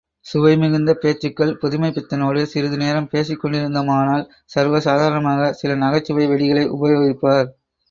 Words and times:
சுவைமிகுந்த 0.25 0.91
பேச்சுக்கள் 0.93 1.51
புதுமைப்பித்தனோடு 1.61 2.41
சிறிது 2.43 2.77
நேரம் 2.77 3.09
பேசிக் 3.09 3.41
கொண்டிருந்தோமானால் 3.41 4.25
சர்வ 4.45 4.79
சாதாரணமாக 4.79 5.53
சில 5.53 5.79
நகைச்சுவை 5.85 6.27
வெடிகளை 6.27 6.65
உபயோகிப்பார். 6.75 7.49